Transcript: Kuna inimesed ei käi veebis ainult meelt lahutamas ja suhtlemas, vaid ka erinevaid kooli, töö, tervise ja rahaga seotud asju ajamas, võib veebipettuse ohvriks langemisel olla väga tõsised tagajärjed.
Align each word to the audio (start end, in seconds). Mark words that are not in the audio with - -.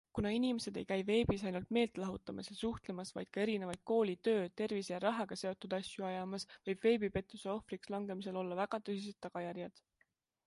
Kuna 0.17 0.29
inimesed 0.35 0.77
ei 0.79 0.85
käi 0.91 0.95
veebis 1.07 1.41
ainult 1.49 1.73
meelt 1.75 1.99
lahutamas 2.03 2.47
ja 2.51 2.55
suhtlemas, 2.61 3.11
vaid 3.17 3.29
ka 3.37 3.43
erinevaid 3.43 3.83
kooli, 3.91 4.15
töö, 4.27 4.47
tervise 4.61 4.93
ja 4.95 4.99
rahaga 5.05 5.37
seotud 5.41 5.75
asju 5.79 6.07
ajamas, 6.07 6.45
võib 6.69 6.81
veebipettuse 6.89 7.51
ohvriks 7.57 7.91
langemisel 7.97 8.41
olla 8.43 8.57
väga 8.63 8.81
tõsised 8.89 9.21
tagajärjed. 9.27 9.85